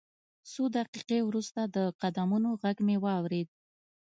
[0.51, 3.49] څو دقیقې وروسته د قدمونو غږ مې واورېد